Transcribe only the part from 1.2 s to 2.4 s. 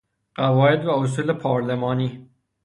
پارلمانی